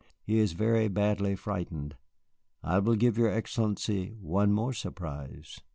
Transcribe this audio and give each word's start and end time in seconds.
He 0.23 0.39
is 0.39 0.53
very 0.53 0.87
badly 0.87 1.35
frightened. 1.35 1.95
I 2.63 2.79
will 2.79 2.95
give 2.95 3.19
your 3.19 3.29
Excellency 3.29 4.15
one 4.19 4.51
more 4.51 4.73
surprise." 4.73 5.61